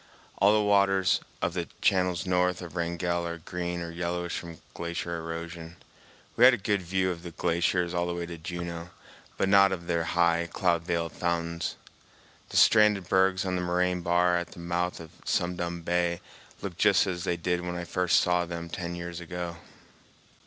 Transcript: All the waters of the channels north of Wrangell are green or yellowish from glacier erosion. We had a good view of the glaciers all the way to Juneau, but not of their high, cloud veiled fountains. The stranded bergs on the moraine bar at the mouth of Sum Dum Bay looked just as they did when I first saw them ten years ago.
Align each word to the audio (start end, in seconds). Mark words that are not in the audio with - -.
All 0.39 0.51
the 0.51 0.63
waters 0.63 1.21
of 1.43 1.53
the 1.53 1.67
channels 1.79 2.25
north 2.25 2.63
of 2.63 2.75
Wrangell 2.75 3.23
are 3.27 3.37
green 3.37 3.81
or 3.83 3.91
yellowish 3.91 4.35
from 4.35 4.59
glacier 4.73 5.17
erosion. 5.19 5.75
We 6.35 6.43
had 6.43 6.55
a 6.55 6.57
good 6.57 6.81
view 6.81 7.11
of 7.11 7.21
the 7.21 7.29
glaciers 7.29 7.93
all 7.93 8.07
the 8.07 8.15
way 8.15 8.25
to 8.25 8.39
Juneau, 8.39 8.89
but 9.37 9.47
not 9.47 9.71
of 9.71 9.85
their 9.85 10.03
high, 10.05 10.49
cloud 10.51 10.81
veiled 10.85 11.11
fountains. 11.11 11.75
The 12.49 12.57
stranded 12.57 13.09
bergs 13.09 13.45
on 13.45 13.55
the 13.55 13.61
moraine 13.61 14.01
bar 14.01 14.37
at 14.37 14.53
the 14.53 14.59
mouth 14.59 14.99
of 14.99 15.11
Sum 15.23 15.55
Dum 15.55 15.83
Bay 15.83 16.19
looked 16.63 16.79
just 16.79 17.05
as 17.05 17.23
they 17.23 17.37
did 17.37 17.61
when 17.61 17.75
I 17.75 17.83
first 17.83 18.19
saw 18.21 18.43
them 18.43 18.69
ten 18.69 18.95
years 18.95 19.19
ago. 19.19 19.57